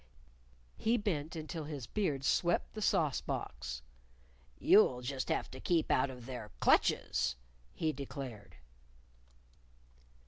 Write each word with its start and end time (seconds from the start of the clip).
He 0.77 0.97
bent 0.97 1.35
until 1.35 1.65
his 1.65 1.85
beard 1.85 2.23
swept 2.23 2.73
the 2.73 2.81
sauce 2.81 3.21
box. 3.21 3.83
"You'll 4.57 5.03
just 5.03 5.29
have 5.29 5.51
to 5.51 5.59
keep 5.59 5.91
out 5.91 6.09
of 6.09 6.25
their 6.25 6.49
clutches," 6.59 7.35
he 7.71 7.93
declared. 7.93 8.55